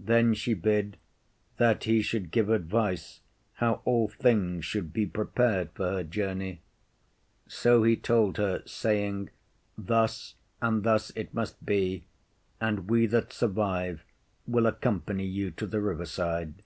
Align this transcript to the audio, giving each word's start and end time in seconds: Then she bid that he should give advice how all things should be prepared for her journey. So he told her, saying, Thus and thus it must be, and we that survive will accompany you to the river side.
Then 0.00 0.34
she 0.34 0.52
bid 0.54 0.96
that 1.58 1.84
he 1.84 2.02
should 2.02 2.32
give 2.32 2.48
advice 2.50 3.20
how 3.52 3.82
all 3.84 4.08
things 4.08 4.64
should 4.64 4.92
be 4.92 5.06
prepared 5.06 5.70
for 5.74 5.90
her 5.92 6.02
journey. 6.02 6.60
So 7.46 7.84
he 7.84 7.94
told 7.94 8.36
her, 8.36 8.64
saying, 8.66 9.30
Thus 9.78 10.34
and 10.60 10.82
thus 10.82 11.10
it 11.10 11.32
must 11.32 11.64
be, 11.64 12.02
and 12.60 12.90
we 12.90 13.06
that 13.06 13.32
survive 13.32 14.02
will 14.44 14.66
accompany 14.66 15.26
you 15.26 15.52
to 15.52 15.68
the 15.68 15.80
river 15.80 16.04
side. 16.04 16.64